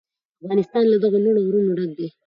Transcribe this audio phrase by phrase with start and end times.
[0.41, 2.07] افغانستان له دغو لوړو غرونو ډک دی.